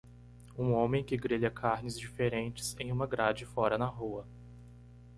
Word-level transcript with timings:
Um 0.57 0.71
homem 0.73 1.03
que 1.03 1.15
grelha 1.15 1.51
carnes 1.51 1.95
diferentes 1.95 2.75
em 2.79 2.91
uma 2.91 3.05
grade 3.05 3.45
fora 3.45 3.77
na 3.77 3.85
rua. 3.85 4.27